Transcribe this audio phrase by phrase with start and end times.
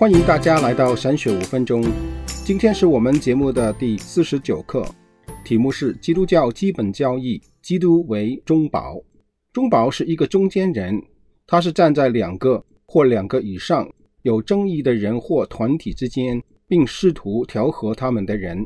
[0.00, 1.84] 欢迎大家来到神学五分钟。
[2.42, 4.82] 今天是我们节目的第四十九课，
[5.44, 8.98] 题目是基督教基本教义：基督为中保。
[9.52, 10.98] 中保是一个中间人，
[11.46, 13.86] 他是站在两个或两个以上
[14.22, 18.64] 有争议的人或团体之间，并试图调和他们的人。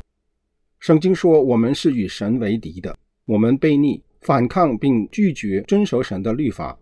[0.78, 2.96] 圣经说，我们是与神为敌的，
[3.26, 6.78] 我们悖逆、反抗并拒绝遵守神的律法，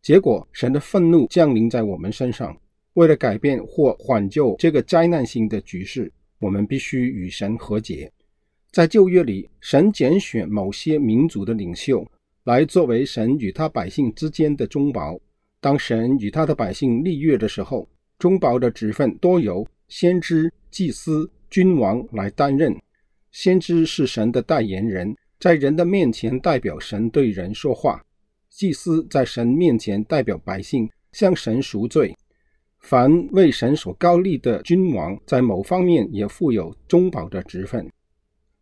[0.00, 2.56] 结果神的愤怒降临在我们身上。
[2.94, 8.10] 为了改变或缓救这个灾难性的局势，我们必须与神和解。
[8.70, 12.06] 在旧约里，神拣选某些民族的领袖
[12.44, 15.18] 来作为神与他百姓之间的中保。
[15.60, 17.88] 当神与他的百姓立约的时候，
[18.18, 22.76] 中保的职分多由先知、祭司、君王来担任。
[23.32, 28.00] 先知是神的代言人，在人的面前代表神对人说话；
[28.50, 32.16] 祭司在神面前代表百姓向神赎罪。
[32.80, 37.90] 凡为神所膏立的君王，在某方面也负有中保的职分。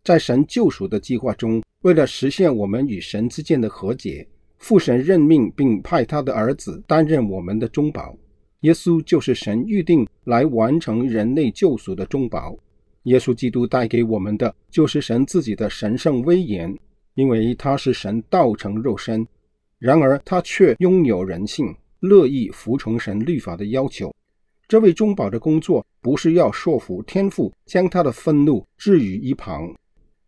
[0.03, 4.27] 在神救赎的计划中，为了实现我们与神之间的和解，
[4.59, 8.17] 父神任命并派他的儿子担任我们的中保。
[8.61, 12.56] 耶稣就是神预定来完成人类救赎的中保。
[13.03, 16.77] 耶稣基督带给我们的，就是神自己的神圣威严，
[17.14, 19.25] 因为他是神道成肉身，
[19.78, 21.72] 然而他却拥有人性。
[22.01, 24.15] 乐意服从神律法的要求，
[24.69, 29.75] 这位中保的工作不是要说服天父将他的愤怒置于一旁，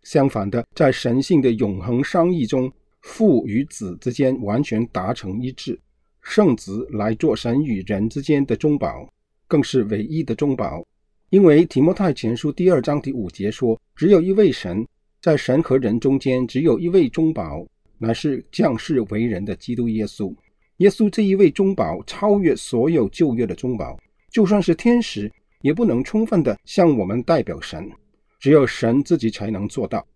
[0.03, 5.79] 相反的，在神性的永恒商议中，父与子之间完全达成一致，
[6.23, 9.09] 圣子来做神与人之间的中保，
[9.47, 10.85] 更是唯一的中保。
[11.31, 14.87] 因为提摩太前书第二章第五节说：“只有一位神，
[15.21, 17.67] 在神和人中间，只有一位中保，
[17.99, 20.35] 乃是降世为人的基督耶稣。”
[20.79, 23.99] 耶稣这一位中保超越所有旧约的中保，
[24.31, 25.31] 就算是天使
[25.61, 27.91] 也不能充分的向我们代表神，
[28.39, 30.07] 只有神自己才能做到。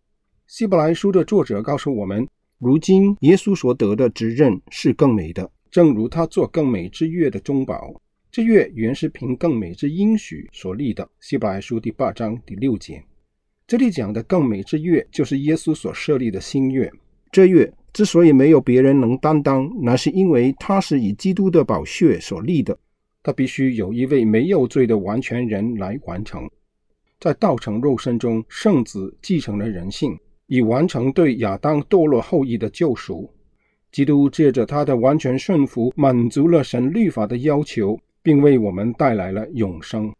[0.46, 2.28] 希伯来书的作者告诉我们，
[2.58, 7.92] 如今耶稣所得的职任是更美的，正如他做更美之月的中保。
[8.30, 11.08] 这月原是凭更美之应许所立的。
[11.18, 13.02] 希伯来书第八章第六节，
[13.66, 16.88] 这里讲的更美之月，就是耶稣所设立的新月。
[17.32, 17.72] 这月。
[17.92, 22.76] 之所以没有别人能担当，那是因为他是以基督的宝血所立的，
[23.22, 26.48] 他必须有一位没有罪的完全人来完成。
[27.20, 33.30] 在道成肉身中，圣子继承了人性，以完成对亚当堕落后裔的救赎。
[33.92, 40.10] 基督借着他的完全顺服，满足了神律法的要求，并为我们带来了永生。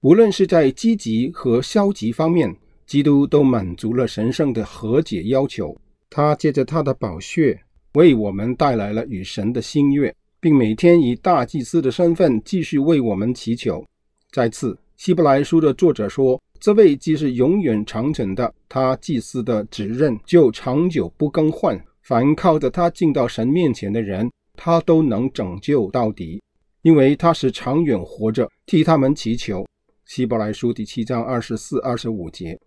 [0.00, 2.54] 无论是在积极和消极方面，
[2.86, 5.76] 基督都满足了神圣的和解要求。
[6.08, 7.60] 他借着他的宝血
[7.94, 13.84] 为我们带来了与神的新约，并每天以大祭司的身份继续为我们祈求。
[14.30, 21.80] 再次，希伯来书的作者说：“这位既是永远长存的，他祭司的职任就长久不更换。
[22.02, 26.42] 凡靠着他进到神面前的人，他都能拯救到底，
[26.82, 29.64] 因为他是长远活着替他们祈求。”
[30.04, 32.60] 希伯来书第七章二十四、二十五节，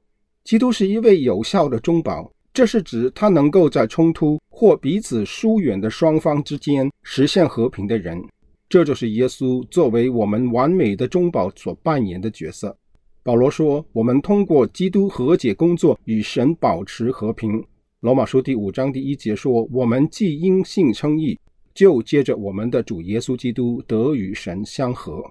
[0.44, 2.31] 基督是一位有效的中保。
[2.57, 8.19] 这是指他能够在冲突或彼此疏远的双方之间实现和平的人。
[8.68, 12.75] 这就是耶稣作为我们完美的中保所扮演的角色。
[13.22, 17.63] 保罗说：“我们通过基督和解工作与神保持和平。”
[18.01, 21.38] 罗马书第五章第一节说：“我们既因信称义，
[21.75, 25.23] 就接着我们的主耶稣基督得与神相和。”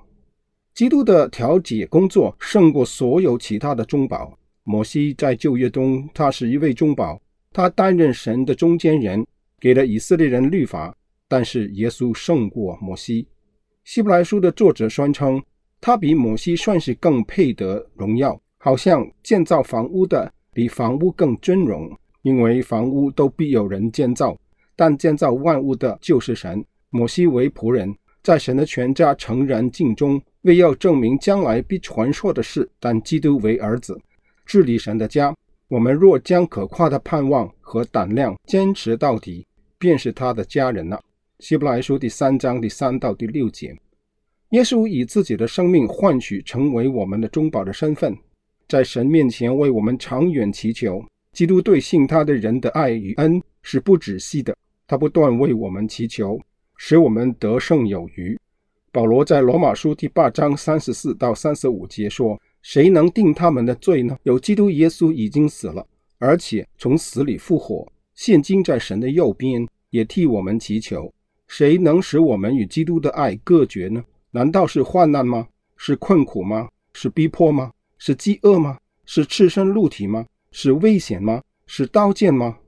[0.75, 4.39] 基督的调解工作胜过所有其他的中保。
[4.69, 7.23] 摩西在旧约中，他是一位中保，
[7.53, 9.25] 他担任神的中间人，
[9.61, 10.93] 给了以色列人律法。
[11.29, 13.29] 但是耶稣胜过摩西。
[13.85, 15.41] 希伯来书的作者宣称，
[15.81, 21.89] 他比摩西算是更配得荣耀，好像建造房屋的比房屋更尊荣，
[22.23, 24.37] 因为房屋都必有人建造，
[24.75, 26.65] 但建造万物的就是神。
[26.91, 33.97] 摩西为仆人，在神的全家诚然尽忠，为要证明将来必传说的事，但基督为儿子。
[34.47, 35.35] 治理神的家，
[35.67, 39.45] 我们若将可夸的盼望和胆量坚持到底，
[39.77, 41.03] 便是他的家人了。
[41.41, 43.77] 希伯来书第三章第三到第六节，
[44.51, 48.17] 耶稣以自己的生命换取成为我们的中保的身份，
[48.69, 51.05] 在神面前为我们长远祈求。
[51.33, 54.57] 基督对信他的人的爱与恩是不止息的，
[54.87, 56.41] 他不断为我们祈求，
[56.77, 58.39] 使我们得胜有余。
[58.93, 62.41] 保罗在罗马书第八章三十四到三十五节说。
[62.69, 64.19] 谁能定他们的罪呢？
[64.25, 65.87] 有基督耶稣已经死了，
[66.19, 67.87] 而且从死里复活，
[68.17, 71.15] 现今在神的右边，也替我们祈求。
[71.47, 74.03] 谁能使我们与基督的爱隔绝呢？
[74.33, 75.47] 难道是患难吗？
[75.77, 76.69] 是困苦吗？
[76.93, 77.71] 是逼迫吗？
[77.99, 78.77] 是饥饿吗？
[79.05, 80.27] 是赤身露体吗？
[80.51, 81.41] 是危险吗？
[81.69, 82.59] 是刀剑吗？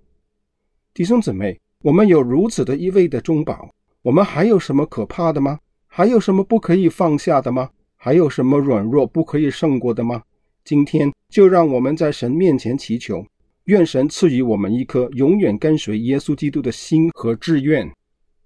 [0.94, 5.58] 弟兄姊妹，我们有如此的一位的中保，我们还有什么可怕的吗？
[5.88, 7.70] 还有什么不可以放下的吗？
[8.00, 10.22] 还有什么软弱不可以胜过的吗？
[10.64, 13.26] 今天就让我们在神面前祈求，
[13.64, 17.90] 愿神赐予我们一颗永远跟随耶稣基督的心和志愿，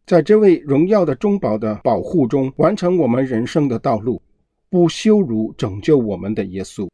[0.07, 4.23] 在这位荣耀的中保的保护中，完成我们人生的道路，
[4.71, 6.89] 不羞辱拯救我们的耶稣。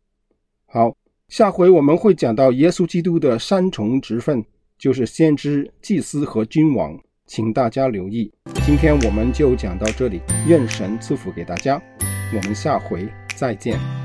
[0.67, 0.93] 好，
[1.29, 4.45] 下回我们会讲到耶稣基督的三重职分，
[4.77, 8.33] 就是先知、祭司和君王，请大家留意。
[8.67, 11.81] 今天我们就讲到这里，愿神赐福给大家，
[12.33, 13.98] 我们下回再见。